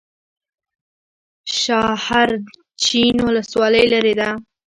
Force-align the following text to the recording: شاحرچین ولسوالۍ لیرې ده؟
شاحرچین 1.59 3.15
ولسوالۍ 3.27 3.85
لیرې 3.91 4.13
ده؟ 4.19 4.29